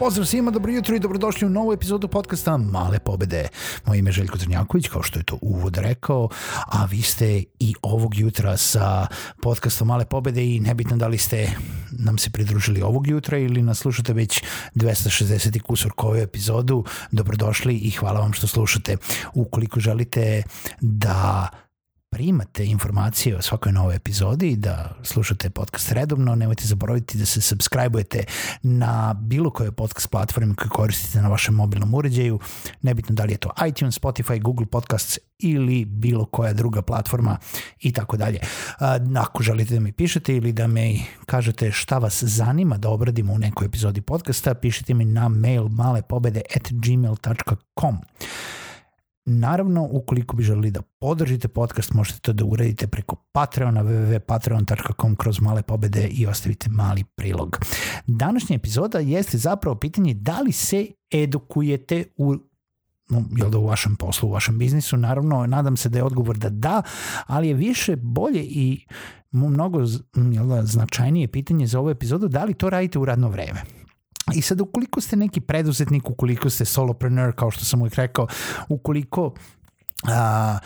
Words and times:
Pozdrav 0.00 0.26
svima, 0.26 0.50
dobro 0.50 0.72
jutro 0.72 0.96
i 0.96 0.98
dobrodošli 0.98 1.46
u 1.46 1.50
novu 1.50 1.72
epizodu 1.72 2.08
podcasta 2.08 2.56
Male 2.56 2.98
pobede. 2.98 3.48
Moje 3.86 3.98
ime 3.98 4.08
je 4.08 4.12
Željko 4.12 4.38
Crnjaković, 4.38 4.88
kao 4.88 5.02
što 5.02 5.18
je 5.18 5.24
to 5.24 5.38
uvod 5.42 5.76
rekao, 5.76 6.28
a 6.66 6.84
vi 6.84 7.02
ste 7.02 7.44
i 7.58 7.74
ovog 7.82 8.18
jutra 8.18 8.56
sa 8.56 9.06
podcastom 9.42 9.88
Male 9.88 10.04
pobede 10.04 10.44
i 10.44 10.60
nebitno 10.60 10.96
da 10.96 11.06
li 11.06 11.18
ste 11.18 11.50
nam 11.90 12.18
se 12.18 12.30
pridružili 12.30 12.82
ovog 12.82 13.06
jutra 13.06 13.38
ili 13.38 13.62
nas 13.62 13.78
slušate 13.78 14.12
već 14.12 14.42
260. 14.74 15.60
kusur 15.60 15.92
koju 15.96 16.22
epizodu, 16.22 16.84
dobrodošli 17.10 17.74
i 17.74 17.90
hvala 17.90 18.20
vam 18.20 18.32
što 18.32 18.46
slušate. 18.46 18.96
Ukoliko 19.34 19.80
želite 19.80 20.42
da 20.80 21.48
primate 22.20 22.64
informacije 22.64 23.36
o 23.36 23.42
svakoj 23.42 23.72
novoj 23.72 23.96
epizodi 23.96 24.50
i 24.50 24.56
da 24.56 24.96
slušate 25.02 25.50
podcast 25.50 25.92
redovno, 25.92 26.34
nemojte 26.34 26.64
zaboraviti 26.64 27.18
da 27.18 27.26
se 27.26 27.40
subscribe-ujete 27.40 28.24
na 28.62 29.14
bilo 29.14 29.50
koje 29.50 29.72
podcast 29.72 30.10
platforme 30.10 30.54
koje 30.54 30.68
koristite 30.68 31.22
na 31.22 31.28
vašem 31.28 31.54
mobilnom 31.54 31.94
uređaju, 31.94 32.38
nebitno 32.82 33.14
da 33.14 33.24
li 33.24 33.32
je 33.32 33.36
to 33.36 33.50
iTunes, 33.68 34.00
Spotify, 34.00 34.42
Google 34.42 34.66
Podcasts 34.66 35.18
ili 35.38 35.84
bilo 35.84 36.24
koja 36.24 36.52
druga 36.52 36.82
platforma 36.82 37.38
i 37.80 37.92
tako 37.92 38.16
dalje. 38.16 38.38
Ako 39.16 39.42
želite 39.42 39.74
da 39.74 39.80
mi 39.80 39.92
pišete 39.92 40.36
ili 40.36 40.52
da 40.52 40.66
me 40.66 40.94
kažete 41.26 41.72
šta 41.72 41.98
vas 41.98 42.24
zanima 42.24 42.76
da 42.76 42.88
obradimo 42.88 43.32
u 43.32 43.38
nekoj 43.38 43.66
epizodi 43.66 44.00
podcasta, 44.00 44.54
pišite 44.54 44.94
mi 44.94 45.04
na 45.04 45.28
mail 45.28 45.68
malepobede 45.68 46.42
at 46.56 46.68
gmail.com. 46.70 47.98
Naravno, 49.32 49.88
ukoliko 49.90 50.36
bi 50.36 50.42
želeli 50.42 50.70
da 50.70 50.82
podržite 50.82 51.48
podcast, 51.48 51.92
možete 51.92 52.20
to 52.20 52.32
da 52.32 52.44
uradite 52.44 52.86
preko 52.86 53.16
Patreona, 53.32 53.84
www.patreon.com 53.84 55.16
kroz 55.16 55.40
male 55.40 55.62
pobede 55.62 56.08
i 56.08 56.26
ostavite 56.26 56.70
mali 56.70 57.04
prilog. 57.04 57.58
Današnja 58.06 58.56
epizoda 58.56 58.98
jeste 58.98 59.38
zapravo 59.38 59.76
pitanje 59.76 60.14
da 60.14 60.40
li 60.40 60.52
se 60.52 60.86
edukujete 61.10 62.04
u 62.16 62.34
jel 63.36 63.50
da 63.50 63.58
u 63.58 63.66
vašem 63.66 63.96
poslu, 63.96 64.28
u 64.28 64.32
vašem 64.32 64.58
biznisu, 64.58 64.96
naravno, 64.96 65.46
nadam 65.46 65.76
se 65.76 65.88
da 65.88 65.98
je 65.98 66.04
odgovor 66.04 66.38
da 66.38 66.48
da, 66.48 66.82
ali 67.26 67.48
je 67.48 67.54
više 67.54 67.96
bolje 67.96 68.42
i 68.42 68.86
mnogo 69.30 69.80
jel 70.32 70.46
da, 70.46 70.64
značajnije 70.64 71.28
pitanje 71.28 71.66
za 71.66 71.80
ovu 71.80 71.90
epizodu, 71.90 72.28
da 72.28 72.44
li 72.44 72.54
to 72.54 72.70
radite 72.70 72.98
u 72.98 73.04
radno 73.04 73.28
vreme. 73.28 73.79
I 74.34 74.42
sad 74.42 74.60
ukoliko 74.60 75.00
ste 75.00 75.16
neki 75.16 75.40
preduzetnik, 75.40 76.10
ukoliko 76.10 76.50
ste 76.50 76.64
solopreneur, 76.64 77.32
kao 77.36 77.50
što 77.50 77.64
sam 77.64 77.80
uvijek 77.80 77.94
rekao, 77.94 78.26
ukoliko 78.68 79.34
a, 80.08 80.58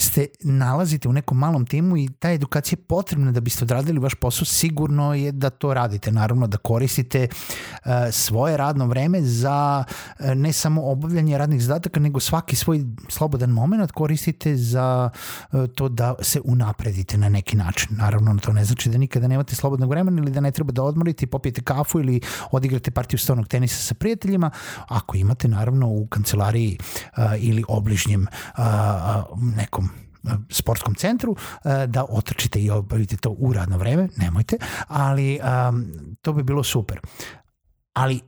ste 0.00 0.26
nalazite 0.40 1.08
u 1.08 1.12
nekom 1.12 1.38
malom 1.38 1.66
timu 1.66 1.96
i 1.96 2.08
ta 2.18 2.30
edukacija 2.30 2.76
je 2.76 2.84
potrebna 2.84 3.32
da 3.32 3.40
biste 3.40 3.64
odradili 3.64 3.98
vaš 3.98 4.14
posao, 4.14 4.44
sigurno 4.44 5.14
je 5.14 5.32
da 5.32 5.50
to 5.50 5.74
radite. 5.74 6.12
Naravno 6.12 6.46
da 6.46 6.56
koristite 6.56 7.28
uh, 7.28 7.90
svoje 8.10 8.56
radno 8.56 8.86
vreme 8.86 9.22
za 9.22 9.84
uh, 10.20 10.26
ne 10.34 10.52
samo 10.52 10.90
obavljanje 10.90 11.38
radnih 11.38 11.62
zadataka, 11.62 12.00
nego 12.00 12.20
svaki 12.20 12.56
svoj 12.56 12.84
slobodan 13.08 13.50
moment 13.50 13.92
koristite 13.92 14.56
za 14.56 15.10
uh, 15.52 15.66
to 15.74 15.88
da 15.88 16.14
se 16.20 16.40
unapredite 16.44 17.18
na 17.18 17.28
neki 17.28 17.56
način. 17.56 17.96
Naravno, 17.96 18.38
to 18.38 18.52
ne 18.52 18.64
znači 18.64 18.88
da 18.88 18.98
nikada 18.98 19.28
nemate 19.28 19.54
slobodnog 19.54 19.90
vremena 19.90 20.22
ili 20.22 20.30
da 20.30 20.40
ne 20.40 20.50
treba 20.50 20.72
da 20.72 20.82
odmorite, 20.82 21.26
popijete 21.26 21.62
kafu 21.62 22.00
ili 22.00 22.20
odigrate 22.50 22.90
partiju 22.90 23.18
stolnog 23.18 23.48
tenisa 23.48 23.82
sa 23.82 23.94
prijateljima. 23.94 24.50
Ako 24.88 25.16
imate, 25.16 25.48
naravno, 25.48 25.88
u 25.88 26.06
kancelariji 26.06 26.78
uh, 27.16 27.24
ili 27.38 27.64
obližnjem 27.68 28.26
uh, 28.58 28.64
nekom 29.56 29.87
sportskom 30.50 30.94
centru, 30.94 31.36
da 31.86 32.04
otrčite 32.08 32.60
i 32.60 32.70
obavite 32.70 33.16
to 33.16 33.30
u 33.38 33.52
radno 33.52 33.78
vreme, 33.78 34.08
nemojte, 34.16 34.56
ali 34.86 35.38
to 36.20 36.32
bi 36.32 36.42
bilo 36.42 36.62
super. 36.62 37.00
Ali 37.92 38.20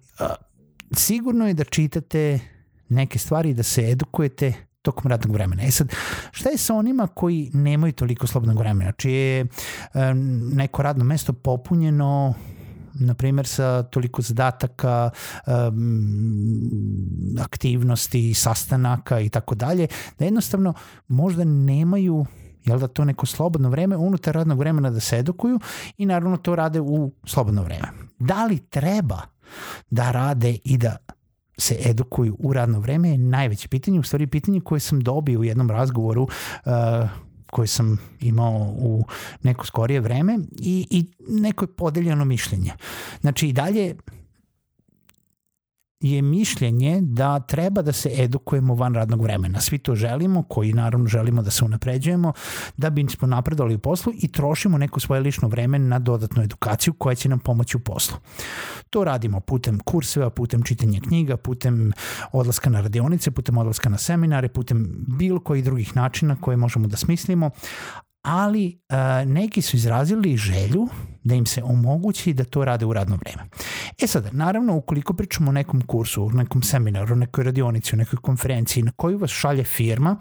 sigurno 0.96 1.46
je 1.48 1.54
da 1.54 1.64
čitate 1.64 2.40
neke 2.88 3.18
stvari, 3.18 3.54
da 3.54 3.62
se 3.62 3.90
edukujete 3.90 4.52
tokom 4.82 5.10
radnog 5.10 5.32
vremena. 5.32 5.62
E 5.62 5.70
sad, 5.70 5.92
šta 6.30 6.48
je 6.48 6.58
sa 6.58 6.74
onima 6.74 7.06
koji 7.06 7.50
nemaju 7.54 7.92
toliko 7.92 8.26
slobodnog 8.26 8.58
vremena? 8.58 8.92
Čije 8.92 9.36
je 9.36 9.46
um, 9.94 10.50
neko 10.54 10.82
radno 10.82 11.04
mesto 11.04 11.32
popunjeno 11.32 12.34
na 13.00 13.14
primjer 13.14 13.46
sa 13.46 13.82
toliko 13.82 14.22
zadataka, 14.22 15.10
um, 15.46 17.36
aktivnosti, 17.40 18.34
sastanaka 18.34 19.20
i 19.20 19.28
tako 19.28 19.54
dalje, 19.54 19.86
da 20.18 20.24
jednostavno 20.24 20.74
možda 21.08 21.44
nemaju 21.44 22.26
jel 22.64 22.78
da 22.78 22.88
to 22.88 23.04
neko 23.04 23.26
slobodno 23.26 23.70
vreme 23.70 23.96
unutar 23.96 24.34
radnog 24.34 24.58
vremena 24.58 24.90
da 24.90 25.00
se 25.00 25.18
edukuju 25.18 25.60
i 25.98 26.06
naravno 26.06 26.36
to 26.36 26.54
rade 26.56 26.80
u 26.80 27.12
slobodno 27.24 27.62
vreme. 27.62 27.88
Da 28.18 28.44
li 28.46 28.58
treba 28.58 29.20
da 29.90 30.10
rade 30.10 30.58
i 30.64 30.78
da 30.78 30.96
se 31.58 31.76
edukuju 31.84 32.36
u 32.38 32.52
radno 32.52 32.80
vreme 32.80 33.10
je 33.10 33.18
najveće 33.18 33.68
pitanje, 33.68 34.00
u 34.00 34.02
stvari 34.02 34.26
pitanje 34.26 34.60
koje 34.60 34.80
sam 34.80 35.00
dobio 35.00 35.40
u 35.40 35.44
jednom 35.44 35.70
razgovoru 35.70 36.22
uh, 36.22 36.72
koje 37.50 37.66
sam 37.68 37.98
imao 38.20 38.74
u 38.78 39.04
neko 39.42 39.66
skorije 39.66 40.00
vreme 40.00 40.38
i, 40.58 40.86
i 40.90 41.04
neko 41.28 41.64
je 41.64 41.74
podeljeno 41.76 42.24
mišljenje. 42.24 42.72
Znači 43.20 43.48
i 43.48 43.52
dalje 43.52 43.96
je 46.00 46.22
mišljenje 46.22 47.00
da 47.02 47.40
treba 47.40 47.82
da 47.82 47.92
se 47.92 48.10
edukujemo 48.16 48.74
van 48.74 48.94
radnog 48.94 49.22
vremena. 49.22 49.60
Svi 49.60 49.78
to 49.78 49.94
želimo, 49.94 50.42
koji 50.42 50.72
naravno 50.72 51.06
želimo 51.06 51.42
da 51.42 51.50
se 51.50 51.64
unapređujemo, 51.64 52.32
da 52.76 52.90
bi 52.90 53.06
smo 53.08 53.28
napredovali 53.28 53.74
u 53.74 53.78
poslu 53.78 54.12
i 54.16 54.28
trošimo 54.28 54.78
neko 54.78 55.00
svoje 55.00 55.20
lično 55.20 55.48
vreme 55.48 55.78
na 55.78 55.98
dodatnu 55.98 56.42
edukaciju 56.42 56.92
koja 56.92 57.14
će 57.14 57.28
nam 57.28 57.38
pomoći 57.38 57.76
u 57.76 57.80
poslu. 57.80 58.16
To 58.90 59.04
radimo 59.04 59.40
putem 59.40 59.78
kurseva, 59.78 60.30
putem 60.30 60.62
čitanja 60.62 61.00
knjiga, 61.00 61.36
putem 61.36 61.92
odlaska 62.32 62.70
na 62.70 62.80
radionice, 62.80 63.30
putem 63.30 63.58
odlaska 63.58 63.88
na 63.88 63.98
seminare, 63.98 64.48
putem 64.48 65.04
bilo 65.18 65.40
kojih 65.40 65.64
drugih 65.64 65.96
načina 65.96 66.36
koje 66.40 66.56
možemo 66.56 66.88
da 66.88 66.96
smislimo, 66.96 67.50
ali 68.22 68.80
uh, 68.88 69.30
neki 69.30 69.62
su 69.62 69.76
izrazili 69.76 70.36
želju 70.36 70.88
da 71.24 71.34
im 71.34 71.46
se 71.46 71.62
omogući 71.62 72.32
da 72.32 72.44
to 72.44 72.64
rade 72.64 72.86
u 72.86 72.92
radno 72.92 73.16
vreme. 73.16 73.48
E 74.02 74.06
sad, 74.06 74.28
naravno, 74.32 74.76
ukoliko 74.76 75.14
pričamo 75.14 75.48
o 75.48 75.52
nekom 75.52 75.80
kursu, 75.80 76.24
o 76.24 76.30
nekom 76.30 76.62
seminaru, 76.62 77.12
o 77.12 77.16
nekoj 77.16 77.44
radionici, 77.44 77.94
o 77.94 77.98
nekoj 77.98 78.18
konferenciji 78.22 78.82
na 78.82 78.92
koju 78.96 79.18
vas 79.18 79.30
šalje 79.30 79.64
firma, 79.64 80.16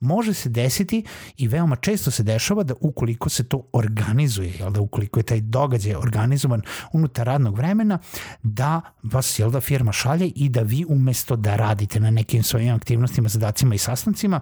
može 0.00 0.34
se 0.34 0.48
desiti 0.48 1.04
i 1.36 1.48
veoma 1.48 1.76
često 1.76 2.10
se 2.10 2.22
dešava 2.22 2.62
da 2.62 2.74
ukoliko 2.80 3.28
se 3.28 3.48
to 3.48 3.68
organizuje, 3.72 4.54
jel 4.58 4.70
da 4.70 4.80
ukoliko 4.80 5.20
je 5.20 5.24
taj 5.24 5.40
događaj 5.40 5.94
organizovan 5.94 6.62
unutar 6.92 7.26
radnog 7.26 7.56
vremena, 7.56 7.98
da 8.42 8.80
vas 9.02 9.38
jel 9.38 9.50
da 9.50 9.60
firma 9.60 9.92
šalje 9.92 10.26
i 10.26 10.48
da 10.48 10.62
vi 10.62 10.84
umesto 10.88 11.36
da 11.36 11.56
radite 11.56 12.00
na 12.00 12.10
nekim 12.10 12.42
svojim 12.42 12.74
aktivnostima, 12.74 13.28
zadacima 13.28 13.74
i 13.74 13.78
sastancima, 13.78 14.40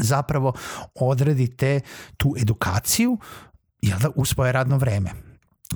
zapravo 0.00 0.52
odredite 0.94 1.80
tu 2.16 2.34
edukaciju 2.38 3.18
jel 3.82 3.98
da, 3.98 4.10
u 4.14 4.24
svoje 4.24 4.52
radno 4.52 4.78
vreme. 4.78 5.10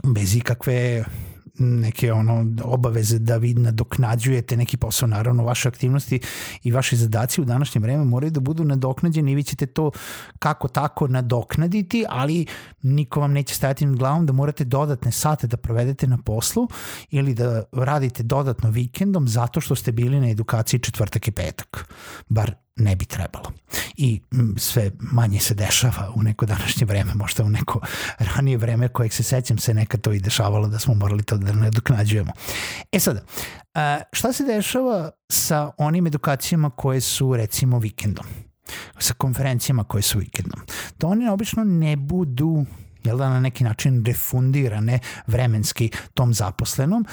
Bez 0.02 0.36
ikakve 0.36 1.04
neke 1.58 2.12
ono 2.12 2.46
obaveze 2.64 3.18
da 3.18 3.36
vi 3.36 3.54
nadoknađujete 3.54 4.56
neki 4.56 4.76
posao, 4.76 5.08
naravno 5.08 5.44
vaše 5.44 5.68
aktivnosti 5.68 6.20
i 6.62 6.72
vaše 6.72 6.96
zadaci 6.96 7.40
u 7.40 7.44
današnje 7.44 7.80
vreme 7.80 8.04
moraju 8.04 8.30
da 8.30 8.40
budu 8.40 8.64
nadoknađeni 8.64 9.32
i 9.32 9.34
vi 9.34 9.42
ćete 9.42 9.66
to 9.66 9.90
kako 10.38 10.68
tako 10.68 11.08
nadoknaditi, 11.08 12.04
ali 12.08 12.46
niko 12.82 13.20
vam 13.20 13.32
neće 13.32 13.54
stajati 13.54 13.86
nad 13.86 13.96
glavom 13.96 14.26
da 14.26 14.32
morate 14.32 14.64
dodatne 14.64 15.12
sate 15.12 15.46
da 15.46 15.56
provedete 15.56 16.06
na 16.06 16.18
poslu 16.18 16.68
ili 17.10 17.34
da 17.34 17.62
radite 17.72 18.22
dodatno 18.22 18.70
vikendom 18.70 19.28
zato 19.28 19.60
što 19.60 19.74
ste 19.74 19.92
bili 19.92 20.20
na 20.20 20.30
edukaciji 20.30 20.80
četvrtak 20.80 21.28
i 21.28 21.30
petak. 21.30 21.94
Bar 22.28 22.54
ne 22.76 22.96
bi 22.96 23.04
trebalo. 23.04 23.52
I 23.96 24.20
sve 24.56 24.90
manje 24.98 25.40
se 25.40 25.54
dešava 25.54 26.12
u 26.16 26.22
neko 26.22 26.46
današnje 26.46 26.86
vreme, 26.86 27.14
možda 27.14 27.44
u 27.44 27.48
neko 27.48 27.80
ranije 28.18 28.56
vreme 28.56 28.88
kojeg 28.88 29.12
se 29.12 29.22
sećam 29.22 29.58
se 29.58 29.74
nekad 29.74 30.00
to 30.00 30.12
i 30.12 30.20
dešavalo 30.20 30.68
da 30.68 30.78
smo 30.78 30.94
morali 30.94 31.22
to 31.22 31.36
da 31.36 31.52
nadoknađujemo. 31.52 32.32
E 32.92 33.00
sada, 33.00 33.20
šta 34.12 34.32
se 34.32 34.44
dešava 34.44 35.10
sa 35.28 35.70
onim 35.78 36.06
edukacijama 36.06 36.70
koje 36.70 37.00
su 37.00 37.36
recimo 37.36 37.78
vikendom? 37.78 38.26
sa 38.98 39.14
konferencijama 39.14 39.84
koje 39.84 40.02
su 40.02 40.18
vikendom. 40.18 40.60
Da 40.98 41.06
oni 41.06 41.28
obično 41.28 41.64
ne 41.64 41.96
budu 41.96 42.64
jel 43.04 43.18
da 43.18 43.28
na 43.28 43.40
neki 43.40 43.64
način 43.64 44.04
refundirane 44.04 44.98
vremenski 45.26 45.90
tom 46.14 46.34
zaposlenom. 46.34 47.06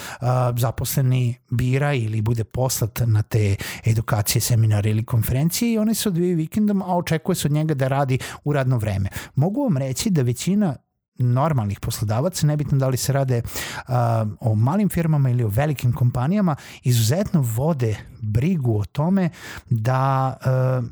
Zaposleni 0.57 1.35
bira 1.49 1.93
ili 1.93 2.21
bude 2.21 2.43
poslat 2.43 3.01
na 3.05 3.21
te 3.21 3.55
edukacije, 3.85 4.41
seminare 4.41 4.89
ili 4.89 5.05
konferencije 5.05 5.73
i 5.73 5.77
one 5.77 5.93
se 5.93 6.09
odvijaju 6.09 6.37
vikendom, 6.37 6.81
a 6.81 6.97
očekuje 6.97 7.35
se 7.35 7.47
od 7.47 7.51
njega 7.51 7.73
da 7.73 7.87
radi 7.87 8.19
u 8.43 8.53
radno 8.53 8.77
vreme. 8.77 9.09
Mogu 9.35 9.63
vam 9.63 9.77
reći 9.77 10.09
da 10.09 10.21
većina 10.21 10.75
normalnih 11.17 11.79
poslodavaca, 11.79 12.47
nebitno 12.47 12.77
da 12.77 12.87
li 12.87 12.97
se 12.97 13.13
rade 13.13 13.41
uh, 13.41 13.93
o 14.39 14.55
malim 14.55 14.89
firmama 14.89 15.29
ili 15.29 15.43
o 15.43 15.47
velikim 15.47 15.93
kompanijama, 15.93 16.55
izuzetno 16.83 17.41
vode 17.41 17.97
brigu 18.21 18.79
o 18.79 18.85
tome 18.85 19.29
da 19.69 20.37
uh, 20.45 20.85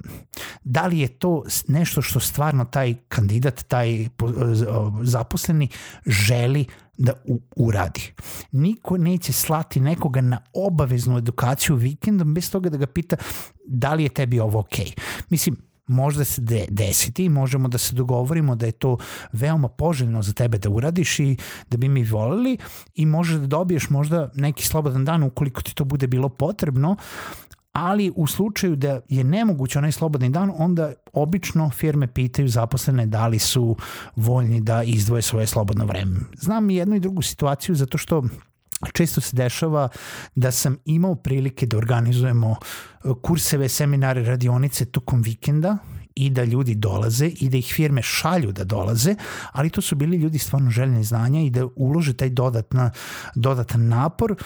da 0.64 0.88
li 0.88 1.00
je 1.00 1.08
to 1.08 1.44
nešto 1.68 2.02
što 2.02 2.20
stvarno 2.20 2.66
taj 2.66 2.96
kandidat, 3.08 3.64
taj 3.64 4.08
zaposleni 5.04 5.68
želi 6.06 6.66
da 6.98 7.14
u, 7.26 7.40
uradi. 7.56 8.14
Niko 8.52 8.98
neće 8.98 9.34
slati 9.34 9.80
nekoga 9.80 10.22
na 10.22 10.42
obaveznu 10.54 11.18
edukaciju 11.18 11.76
vikendom 11.76 12.34
bez 12.34 12.52
toga 12.52 12.70
da 12.70 12.78
ga 12.78 12.88
pita 12.88 13.16
da 13.66 13.94
li 13.94 14.04
je 14.04 14.10
tebi 14.10 14.40
ovo 14.40 14.60
okej. 14.60 14.86
Okay. 14.86 15.00
Mislim, 15.30 15.69
možda 15.90 16.26
se 16.26 16.42
de, 16.42 16.66
desiti 16.70 17.30
možemo 17.30 17.68
da 17.68 17.78
se 17.78 17.96
dogovorimo 17.96 18.56
da 18.56 18.66
je 18.66 18.72
to 18.72 18.98
veoma 19.32 19.68
poželjno 19.68 20.22
za 20.22 20.34
tebe 20.34 20.58
da 20.58 20.70
uradiš 20.70 21.20
i 21.20 21.38
da 21.70 21.78
bi 21.78 21.90
mi 21.90 22.04
volili 22.04 22.58
i 22.96 23.06
možeš 23.06 23.38
da 23.38 23.48
dobiješ 23.48 23.90
možda 23.90 24.30
neki 24.36 24.66
slobodan 24.66 25.06
dan 25.06 25.24
ukoliko 25.24 25.62
ti 25.62 25.76
to 25.76 25.84
bude 25.84 26.08
bilo 26.08 26.30
potrebno, 26.30 26.96
ali 27.72 28.12
u 28.16 28.28
slučaju 28.28 28.76
da 28.76 29.02
je 29.10 29.24
nemoguće 29.24 29.80
onaj 29.80 29.92
slobodni 29.92 30.30
dan, 30.30 30.52
onda 30.58 30.94
obično 31.14 31.70
firme 31.70 32.08
pitaju 32.08 32.48
zaposlene 32.48 33.06
da 33.06 33.28
li 33.28 33.40
su 33.40 33.76
voljni 34.16 34.62
da 34.62 34.84
izdvoje 34.84 35.22
svoje 35.22 35.48
slobodno 35.48 35.86
vreme. 35.86 36.20
Znam 36.38 36.70
jednu 36.70 36.96
i 36.96 37.00
drugu 37.00 37.22
situaciju 37.22 37.76
zato 37.76 37.98
što 37.98 38.24
često 38.94 39.22
se 39.22 39.36
dešava 39.36 39.90
da 40.36 40.52
sam 40.52 40.78
imao 40.86 41.16
prilike 41.16 41.66
da 41.66 41.78
organizujemo 41.78 42.56
e, 42.56 43.10
kurseve, 43.22 43.70
seminare, 43.70 44.24
radionice 44.24 44.86
tokom 44.86 45.22
vikenda 45.22 45.78
i 46.16 46.30
da 46.30 46.44
ljudi 46.44 46.76
dolaze 46.76 47.28
i 47.28 47.50
da 47.50 47.58
ih 47.58 47.74
firme 47.76 48.02
šalju 48.02 48.52
da 48.52 48.64
dolaze, 48.64 49.16
ali 49.52 49.70
to 49.70 49.82
su 49.82 49.96
bili 49.96 50.18
ljudi 50.18 50.38
stvarno 50.38 50.72
željni 50.72 51.04
znanja 51.04 51.42
i 51.42 51.50
da 51.50 51.68
ulože 51.76 52.14
taj 52.14 52.30
dodatna, 52.30 52.92
dodatan 53.36 53.88
napor, 53.88 54.32
uh, 54.32 54.38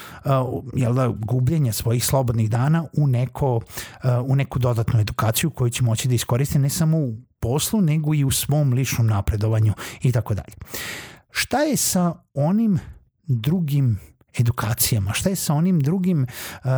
jel 0.74 0.94
da, 0.94 1.08
gubljenja 1.08 1.72
svojih 1.72 2.04
slobodnih 2.04 2.50
dana 2.50 2.84
u, 2.96 3.06
neko, 3.06 3.56
uh, 3.56 3.62
u 4.26 4.36
neku 4.36 4.58
dodatnu 4.58 5.00
edukaciju 5.00 5.50
koju 5.50 5.70
će 5.70 5.82
moći 5.82 6.08
da 6.08 6.14
iskoriste 6.14 6.58
ne 6.58 6.70
samo 6.70 6.98
u 6.98 7.16
poslu, 7.40 7.80
nego 7.80 8.14
i 8.14 8.24
u 8.24 8.30
svom 8.30 8.72
ličnom 8.72 9.06
napredovanju 9.06 9.72
i 10.02 10.12
tako 10.12 10.34
dalje. 10.34 10.54
Šta 11.30 11.58
je 11.58 11.76
sa 11.76 12.14
onim 12.34 12.78
drugim 13.26 13.98
edukacijama, 14.38 15.12
šta 15.12 15.28
je 15.28 15.36
sa 15.36 15.54
onim 15.54 15.80
drugim 15.80 16.22
uh, 16.22 16.70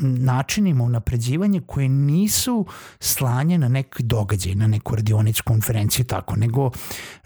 načinima 0.00 0.84
unapređivanja 0.84 1.60
koje 1.66 1.88
nisu 1.88 2.66
slanje 3.00 3.58
na 3.58 3.68
neki 3.68 4.02
događaj, 4.02 4.54
na 4.54 4.66
neku 4.66 4.96
radionicu, 4.96 5.42
konferenciju 5.46 6.04
tako, 6.04 6.36
nego 6.36 6.70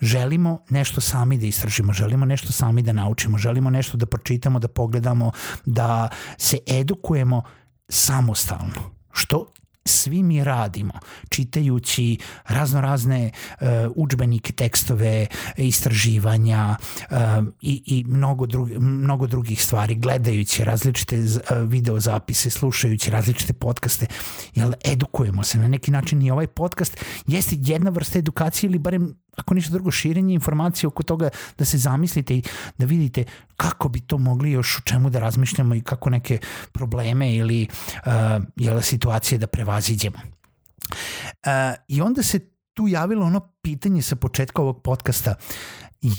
želimo 0.01 0.59
nešto 0.71 1.01
sami 1.01 1.39
da 1.39 1.47
istražimo, 1.47 1.93
želimo 1.93 2.25
nešto 2.25 2.53
sami 2.53 2.83
da 2.83 2.93
naučimo, 2.93 3.39
želimo 3.39 3.71
nešto 3.71 3.97
da 3.97 4.07
pročitamo, 4.07 4.59
da 4.59 4.69
pogledamo, 4.69 5.31
da 5.65 6.09
se 6.39 6.59
edukujemo 6.67 7.43
samostalno 7.89 8.95
što 9.13 9.54
svi 9.87 10.23
mi 10.23 10.45
radimo, 10.45 10.93
čitajući 11.29 12.19
razno 12.49 12.81
razne 12.81 13.31
uh, 13.61 13.67
učbenike, 13.97 14.53
tekstove, 14.53 15.27
istraživanja 15.57 16.77
uh, 17.11 17.17
i, 17.61 17.83
i 17.87 18.05
mnogo, 18.09 18.47
drugi, 18.47 18.79
mnogo 18.79 19.27
drugih 19.27 19.65
stvari, 19.65 19.95
gledajući 19.95 20.65
različite 20.65 21.19
uh, 21.19 21.29
video 21.69 22.01
zapise, 22.01 22.51
slušajući 22.51 23.11
različite 23.11 23.53
podcaste, 23.53 24.07
jel, 24.55 24.73
edukujemo 24.85 25.43
se. 25.43 25.59
Na 25.59 25.69
neki 25.69 25.91
način 25.91 26.23
i 26.23 26.31
ovaj 26.31 26.47
podcast 26.47 26.97
jeste 27.27 27.57
jedna 27.59 27.91
vrsta 27.91 28.19
edukacije 28.19 28.69
ili 28.69 28.79
barem 28.79 29.15
ako 29.37 29.55
ništa 29.55 29.73
drugo, 29.73 29.91
širenje 29.91 30.35
informacije 30.35 30.89
oko 30.89 31.03
toga 31.03 31.29
da 31.59 31.65
se 31.65 31.79
zamislite 31.79 32.37
i 32.37 32.43
da 32.79 32.87
vidite 32.87 33.25
kako 33.57 33.89
bi 33.89 34.01
to 34.01 34.19
mogli 34.19 34.51
još 34.51 34.79
u 34.79 34.83
čemu 34.83 35.11
da 35.11 35.19
razmišljamo 35.19 35.75
i 35.75 35.81
kako 35.81 36.11
neke 36.11 36.39
probleme 36.73 37.35
ili 37.35 37.69
uh, 38.07 38.13
jel, 38.57 38.81
situacije 38.81 39.39
da 39.39 39.47
prevaziđemo. 39.47 40.19
Uh, 40.19 41.51
I 41.89 42.01
onda 42.01 42.23
se 42.23 42.39
tu 42.75 42.89
javilo 42.89 43.27
ono 43.27 43.41
pitanje 43.63 44.03
sa 44.03 44.17
početka 44.17 44.63
ovog 44.63 44.83
podcasta. 44.83 45.35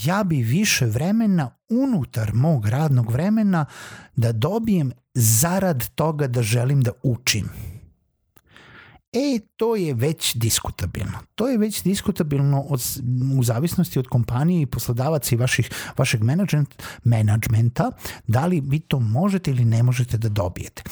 Ja 0.04 0.24
bi 0.24 0.44
više 0.44 0.86
vremena 0.86 1.50
unutar 1.70 2.34
mog 2.34 2.68
radnog 2.68 3.12
vremena 3.12 3.66
da 4.16 4.32
dobijem 4.32 4.92
zarad 5.14 5.90
toga 5.96 6.28
da 6.28 6.42
želim 6.42 6.82
da 6.82 6.92
učim 7.04 7.50
E, 9.16 9.40
to 9.58 9.76
je 9.76 9.94
već 9.94 10.36
diskutabilno. 10.36 11.20
To 11.36 11.48
je 11.48 11.58
već 11.58 11.84
diskutabilno 11.84 12.62
od, 12.62 12.82
u 13.40 13.44
zavisnosti 13.44 14.00
od 14.00 14.08
kompanije 14.08 14.62
i 14.62 14.66
poslodavaca 14.66 15.36
i 15.36 15.38
vaših, 15.38 15.70
vašeg 15.98 16.24
management, 16.24 16.84
menadžmenta, 17.04 17.92
da 18.28 18.46
li 18.46 18.62
vi 18.66 18.80
to 18.80 19.00
možete 19.00 19.52
ili 19.52 19.66
ne 19.66 19.84
možete 19.84 20.18
da 20.18 20.30
dobijete. 20.30 20.84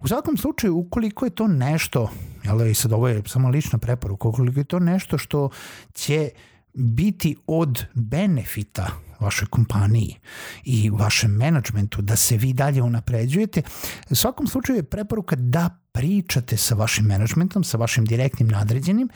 U 0.00 0.08
svakom 0.08 0.36
slučaju, 0.36 0.76
ukoliko 0.76 1.24
je 1.24 1.30
to 1.30 1.48
nešto, 1.48 2.10
jel, 2.44 2.66
i 2.66 2.74
sad 2.74 2.92
ovo 2.92 3.08
je 3.08 3.22
samo 3.26 3.48
lična 3.48 3.78
preporuka, 3.78 4.28
ukoliko 4.28 4.60
je 4.60 4.64
to 4.64 4.78
nešto 4.78 5.18
što 5.18 5.50
će 5.94 6.30
biti 6.74 7.36
od 7.46 7.84
benefita 7.94 8.90
vašoj 9.22 9.48
kompaniji 9.48 10.16
i 10.64 10.90
vašem 10.90 11.30
menadžmentu 11.30 12.02
da 12.02 12.16
se 12.16 12.36
vi 12.36 12.52
dalje 12.52 12.82
unapređujete, 12.82 13.62
u 14.10 14.14
svakom 14.14 14.46
slučaju 14.46 14.76
je 14.76 14.82
preporuka 14.82 15.36
da 15.36 15.82
pričate 15.92 16.56
sa 16.56 16.74
vašim 16.74 17.04
menadžmentom, 17.04 17.64
sa 17.64 17.76
vašim 17.76 18.04
direktnim 18.04 18.48
nadređenim 18.48 19.08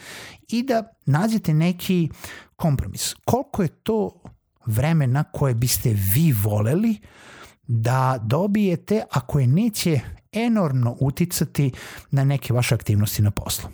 i 0.48 0.62
da 0.62 0.82
nađete 1.06 1.54
neki 1.54 2.08
kompromis. 2.56 3.14
Koliko 3.24 3.62
je 3.62 3.68
to 3.68 4.22
vremena 4.66 5.24
koje 5.24 5.54
biste 5.54 5.96
vi 6.14 6.32
voleli 6.42 6.98
da 7.66 8.18
dobijete, 8.22 9.02
a 9.10 9.20
koje 9.20 9.46
neće 9.46 10.00
enormno 10.32 10.96
uticati 11.00 11.72
na 12.10 12.24
neke 12.24 12.52
vaše 12.52 12.74
aktivnosti 12.74 13.22
na 13.22 13.30
poslu. 13.30 13.68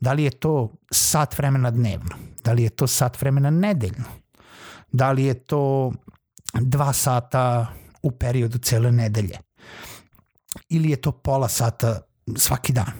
Da 0.00 0.12
li 0.12 0.24
je 0.24 0.30
to 0.30 0.72
sat 0.90 1.38
vremena 1.38 1.70
dnevno? 1.70 2.16
Da 2.44 2.52
li 2.52 2.62
je 2.62 2.70
to 2.70 2.86
sat 2.86 3.20
vremena 3.20 3.50
nedeljno? 3.50 4.04
Da 4.92 5.12
li 5.12 5.24
je 5.24 5.34
to 5.34 5.92
dva 6.60 6.92
sata 6.92 7.66
u 8.02 8.10
periodu 8.10 8.58
cele 8.58 8.92
nedelje? 8.92 9.38
Ili 10.68 10.90
je 10.90 10.96
to 10.96 11.12
pola 11.12 11.48
sata 11.48 12.00
svaki 12.36 12.72
dan? 12.72 12.92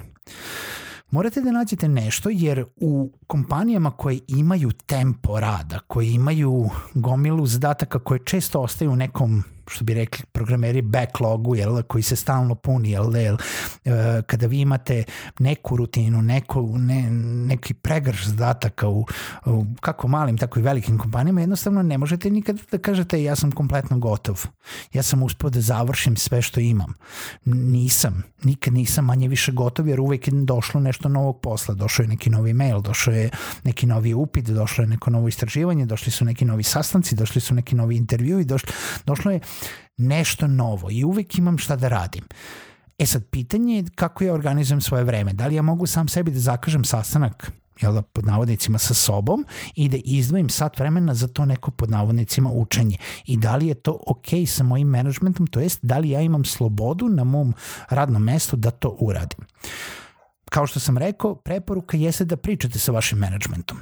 Morate 1.10 1.40
da 1.40 1.52
nađete 1.52 1.88
nešto 1.88 2.30
jer 2.32 2.64
u 2.76 3.12
kompanijama 3.26 3.90
koje 3.90 4.20
imaju 4.28 4.70
tempo 4.86 5.40
rada, 5.40 5.78
koje 5.86 6.12
imaju 6.12 6.70
gomilu 6.94 7.46
zadataka 7.46 7.98
koje 7.98 8.24
često 8.24 8.60
ostaju 8.60 8.90
u 8.90 8.96
nekom 8.96 9.44
što 9.70 9.84
bi 9.84 9.94
rekli 9.94 10.24
programeri 10.32 10.82
backlogu, 10.82 11.54
jel, 11.56 11.82
koji 11.82 12.02
se 12.02 12.16
stalno 12.16 12.54
puni, 12.54 12.90
jel, 12.90 13.16
jel, 13.16 13.36
e, 13.84 14.22
kada 14.26 14.46
vi 14.46 14.60
imate 14.60 15.04
neku 15.38 15.76
rutinu, 15.76 16.22
neku, 16.22 16.78
ne, 16.78 17.10
neki 17.46 17.74
pregrš 17.74 18.24
zadataka 18.26 18.88
u, 18.88 19.06
u 19.46 19.64
kako 19.80 20.08
malim, 20.08 20.38
tako 20.38 20.58
i 20.58 20.62
velikim 20.62 20.98
kompanijama, 20.98 21.40
jednostavno 21.40 21.82
ne 21.82 21.98
možete 21.98 22.30
nikad 22.30 22.58
da 22.72 22.78
kažete 22.78 23.22
ja 23.22 23.36
sam 23.36 23.52
kompletno 23.52 23.98
gotov. 23.98 24.44
Ja 24.92 25.02
sam 25.02 25.22
uspio 25.22 25.50
da 25.50 25.60
završim 25.60 26.16
sve 26.16 26.42
što 26.42 26.60
imam. 26.60 26.94
Nisam. 27.44 28.22
Nikad 28.42 28.74
nisam 28.74 29.04
manje 29.04 29.28
više 29.28 29.52
gotov 29.52 29.88
jer 29.88 30.00
uvek 30.00 30.28
je 30.28 30.32
došlo 30.44 30.80
nešto 30.80 31.08
novog 31.08 31.40
posla. 31.40 31.74
Došao 31.74 32.04
je 32.04 32.08
neki 32.08 32.30
novi 32.30 32.52
mail, 32.52 32.80
došao 32.80 33.14
je 33.14 33.30
neki 33.64 33.86
novi 33.86 34.14
upit, 34.14 34.44
došlo 34.44 34.84
je 34.84 34.88
neko 34.88 35.10
novo 35.10 35.28
istraživanje, 35.28 35.86
došli 35.86 36.12
su 36.12 36.24
neki 36.24 36.44
novi 36.44 36.62
sastanci, 36.62 37.14
došli 37.14 37.40
su 37.40 37.54
neki 37.54 37.74
novi 37.74 37.96
intervju 37.96 38.40
i 38.40 38.44
došlo, 38.44 38.72
došlo 39.06 39.30
je 39.30 39.40
nešto 39.96 40.46
novo 40.46 40.90
i 40.90 41.04
uvek 41.04 41.38
imam 41.38 41.58
šta 41.58 41.76
da 41.76 41.88
radim. 41.88 42.24
E 42.98 43.06
sad, 43.06 43.24
pitanje 43.30 43.76
je 43.76 43.84
kako 43.94 44.24
ja 44.24 44.34
organizujem 44.34 44.80
svoje 44.80 45.04
vreme. 45.04 45.32
Da 45.32 45.46
li 45.46 45.54
ja 45.54 45.62
mogu 45.62 45.86
sam 45.86 46.08
sebi 46.08 46.30
da 46.30 46.38
zakažem 46.38 46.84
sastanak 46.84 47.52
jel 47.80 47.94
da, 47.94 48.02
pod 48.02 48.26
navodnicima 48.26 48.78
sa 48.78 48.94
sobom 48.94 49.44
i 49.74 49.88
da 49.88 49.96
izdvojim 50.04 50.48
sat 50.48 50.78
vremena 50.78 51.14
za 51.14 51.28
to 51.28 51.44
neko 51.44 51.70
pod 51.70 51.90
navodnicima 51.90 52.50
učenje. 52.50 52.96
I 53.26 53.36
da 53.36 53.56
li 53.56 53.66
je 53.66 53.74
to 53.74 53.98
ok 54.06 54.26
sa 54.46 54.64
mojim 54.64 54.88
managementom, 54.88 55.46
to 55.46 55.60
jest 55.60 55.78
da 55.82 55.98
li 55.98 56.10
ja 56.10 56.20
imam 56.20 56.44
slobodu 56.44 57.08
na 57.08 57.24
mom 57.24 57.54
radnom 57.88 58.22
mestu 58.22 58.56
da 58.56 58.70
to 58.70 58.96
uradim. 59.00 59.38
kao 60.50 60.66
što 60.66 60.80
sam 60.80 60.98
rekao, 60.98 61.34
preporuka 61.34 61.96
jeste 61.96 62.24
da 62.24 62.36
pričate 62.36 62.78
sa 62.78 62.92
vašim 62.92 63.18
menadžmentom. 63.18 63.78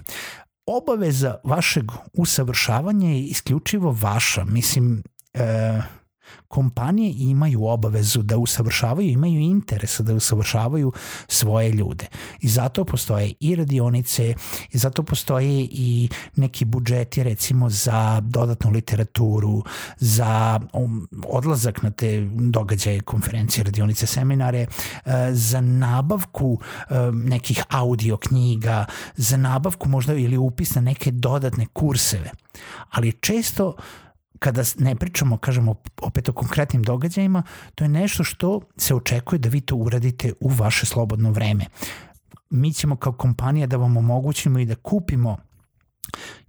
Obaveza 0.67 1.37
vašeg 1.45 1.85
usavršavanja 2.13 3.09
je 3.09 3.23
isključivo 3.23 3.97
vaša. 4.01 4.45
Mislim, 4.45 5.03
e, 5.39 5.99
kompanije 6.49 7.15
imaju 7.19 7.65
obavezu 7.65 8.23
da 8.23 8.39
usavršavaju, 8.39 9.09
imaju 9.09 9.41
interesa 9.41 10.03
da 10.03 10.15
usavršavaju 10.15 10.93
svoje 11.29 11.73
ljude. 11.73 12.07
I 12.41 12.49
zato 12.49 12.85
postoje 12.85 13.33
i 13.41 13.57
radionice, 13.57 14.35
i 14.73 14.79
zato 14.79 15.03
postoje 15.03 15.69
i 15.71 16.09
neki 16.37 16.65
budžeti 16.65 17.23
recimo 17.23 17.71
za 17.71 18.21
dodatnu 18.21 18.71
literaturu, 18.71 19.65
za 19.97 20.61
um, 20.73 21.09
odlazak 21.27 21.83
na 21.83 21.91
te 21.91 22.29
događaje, 22.31 23.01
konferencije, 23.01 23.65
radionice, 23.65 24.07
seminare, 24.07 24.67
uh, 24.67 25.13
za 25.31 25.61
nabavku 25.61 26.47
uh, 26.53 26.97
nekih 27.13 27.63
audio 27.69 28.17
knjiga, 28.17 28.85
za 29.17 29.37
nabavku 29.37 29.89
možda 29.89 30.15
ili 30.15 30.37
upis 30.37 30.75
na 30.75 30.81
neke 30.81 31.11
dodatne 31.11 31.67
kurseve. 31.67 32.31
Ali 32.91 33.13
često 33.13 33.69
uh, 33.69 33.75
kada 34.39 34.63
ne 34.79 34.97
pričamo, 34.97 35.37
kažemo, 35.37 35.75
opet 36.03 36.29
o 36.29 36.33
konkretnim 36.33 36.83
događajima, 36.83 37.43
to 37.75 37.85
je 37.85 37.89
nešto 37.89 38.25
što 38.25 38.61
se 38.77 38.95
očekuje 38.95 39.39
da 39.39 39.49
vi 39.49 39.61
to 39.61 39.77
uradite 39.77 40.33
u 40.41 40.49
vaše 40.49 40.87
slobodno 40.87 41.31
vreme. 41.31 41.67
Mi 42.51 42.73
ćemo 42.73 42.97
kao 42.97 43.13
kompanija 43.13 43.67
da 43.67 43.77
vam 43.77 43.97
omogućimo 43.97 44.59
i 44.59 44.65
da 44.65 44.75
kupimo 44.75 45.37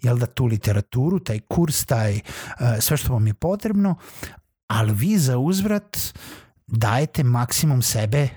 jel 0.01 0.17
da 0.17 0.25
tu 0.25 0.45
literaturu, 0.45 1.19
taj 1.19 1.39
kurs, 1.39 1.85
taj, 1.85 2.15
uh, 2.15 2.21
sve 2.79 2.97
što 2.97 3.13
vam 3.13 3.27
je 3.27 3.33
potrebno, 3.33 3.95
ali 4.67 4.93
vi 4.93 5.17
za 5.17 5.37
uzvrat 5.37 5.97
dajete 6.67 7.23
maksimum 7.23 7.81
sebe 7.81 8.29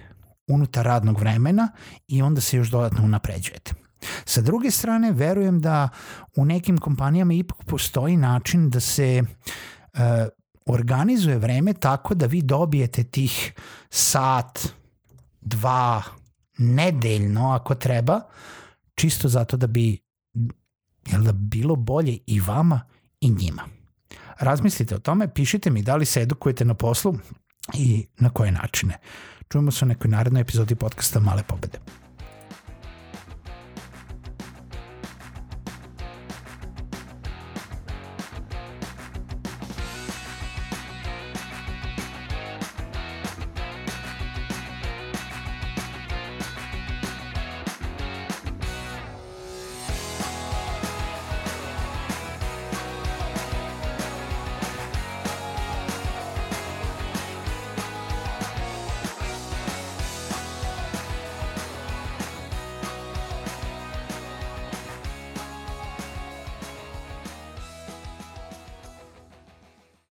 unutar 0.48 0.84
radnog 0.84 1.18
vremena 1.18 1.68
i 2.08 2.22
onda 2.22 2.40
se 2.40 2.56
još 2.56 2.68
dodatno 2.70 3.04
unapređujete. 3.04 3.81
Sa 4.24 4.40
druge 4.40 4.70
strane, 4.70 5.12
verujem 5.12 5.60
da 5.60 5.88
u 6.36 6.44
nekim 6.44 6.78
kompanijama 6.78 7.32
ipak 7.32 7.64
postoji 7.64 8.16
način 8.16 8.70
da 8.70 8.80
se 8.80 9.22
uh, 9.22 10.00
organizuje 10.66 11.38
vreme 11.38 11.72
tako 11.72 12.14
da 12.14 12.26
vi 12.26 12.42
dobijete 12.42 13.04
tih 13.04 13.52
sat, 13.90 14.58
dva, 15.40 16.02
nedeljno 16.58 17.52
ako 17.52 17.74
treba, 17.74 18.20
čisto 18.94 19.28
zato 19.28 19.56
da 19.56 19.66
bi 19.66 19.98
jel 21.06 21.22
da 21.22 21.32
bilo 21.32 21.76
bolje 21.76 22.18
i 22.26 22.40
vama 22.40 22.80
i 23.20 23.30
njima. 23.30 23.62
Razmislite 24.38 24.94
o 24.94 24.98
tome, 24.98 25.34
pišite 25.34 25.70
mi 25.70 25.82
da 25.82 25.96
li 25.96 26.04
se 26.04 26.22
edukujete 26.22 26.64
na 26.64 26.74
poslu 26.74 27.14
i 27.74 28.06
na 28.18 28.30
koje 28.30 28.52
načine. 28.52 28.98
Čujemo 29.48 29.70
se 29.70 29.84
u 29.84 29.88
nekoj 29.88 30.10
narednoj 30.10 30.40
epizodi 30.40 30.74
podcasta 30.74 31.20
Male 31.20 31.42
pobede. 31.42 31.78